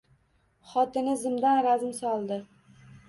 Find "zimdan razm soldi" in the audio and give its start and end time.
1.25-2.41